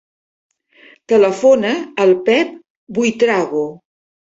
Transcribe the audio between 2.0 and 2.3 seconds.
al